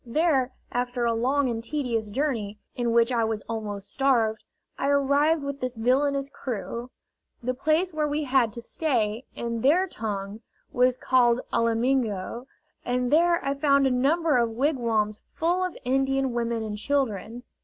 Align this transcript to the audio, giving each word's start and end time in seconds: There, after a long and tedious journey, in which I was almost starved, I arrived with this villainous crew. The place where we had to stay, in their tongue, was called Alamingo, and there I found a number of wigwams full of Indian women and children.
There, 0.03 0.51
after 0.71 1.05
a 1.05 1.13
long 1.13 1.47
and 1.47 1.63
tedious 1.63 2.09
journey, 2.09 2.57
in 2.75 2.91
which 2.91 3.11
I 3.11 3.23
was 3.23 3.43
almost 3.43 3.93
starved, 3.93 4.43
I 4.75 4.87
arrived 4.87 5.43
with 5.43 5.59
this 5.59 5.75
villainous 5.75 6.27
crew. 6.27 6.89
The 7.43 7.53
place 7.53 7.93
where 7.93 8.07
we 8.07 8.23
had 8.23 8.51
to 8.53 8.63
stay, 8.63 9.25
in 9.35 9.61
their 9.61 9.85
tongue, 9.87 10.41
was 10.73 10.97
called 10.97 11.41
Alamingo, 11.53 12.47
and 12.83 13.11
there 13.13 13.45
I 13.45 13.53
found 13.53 13.85
a 13.85 13.91
number 13.91 14.39
of 14.39 14.49
wigwams 14.49 15.21
full 15.35 15.63
of 15.63 15.77
Indian 15.85 16.33
women 16.33 16.63
and 16.63 16.79
children. 16.79 17.43